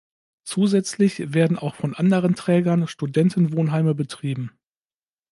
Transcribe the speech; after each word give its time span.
Zusätzlich 0.45 1.31
werden 1.35 1.59
auch 1.59 1.75
von 1.75 1.93
anderen 1.93 2.33
Trägern 2.33 2.87
Studentenwohnheime 2.87 3.93
betrieben. 3.93 4.49